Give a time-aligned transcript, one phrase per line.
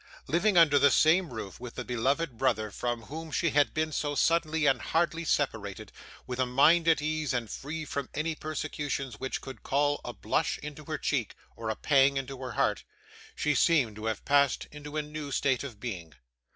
[0.25, 4.15] Living under the same roof with the beloved brother from whom she had been so
[4.15, 5.91] suddenly and hardly separated:
[6.25, 10.57] with a mind at ease, and free from any persecutions which could call a blush
[10.63, 12.83] into her cheek, or a pang into her heart,
[13.35, 16.15] she seemed to have passed into a new state of being.